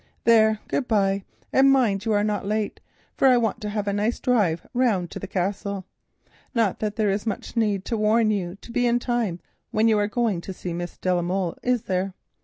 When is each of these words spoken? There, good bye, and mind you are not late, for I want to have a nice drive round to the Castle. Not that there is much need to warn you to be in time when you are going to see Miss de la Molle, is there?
There, 0.23 0.57
good 0.67 0.87
bye, 0.87 1.25
and 1.53 1.71
mind 1.71 2.05
you 2.05 2.13
are 2.13 2.23
not 2.23 2.43
late, 2.47 2.79
for 3.13 3.27
I 3.27 3.37
want 3.37 3.61
to 3.61 3.69
have 3.69 3.87
a 3.87 3.93
nice 3.93 4.19
drive 4.19 4.65
round 4.73 5.11
to 5.11 5.19
the 5.19 5.27
Castle. 5.27 5.85
Not 6.55 6.79
that 6.79 6.95
there 6.95 7.11
is 7.11 7.27
much 7.27 7.55
need 7.55 7.85
to 7.85 7.95
warn 7.97 8.31
you 8.31 8.55
to 8.61 8.71
be 8.71 8.87
in 8.87 8.97
time 8.97 9.41
when 9.69 9.87
you 9.87 9.99
are 9.99 10.07
going 10.07 10.41
to 10.41 10.53
see 10.53 10.73
Miss 10.73 10.97
de 10.97 11.13
la 11.13 11.21
Molle, 11.21 11.55
is 11.61 11.83
there? 11.83 12.15